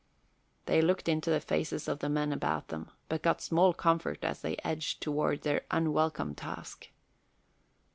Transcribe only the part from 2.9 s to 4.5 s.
but got small comfort as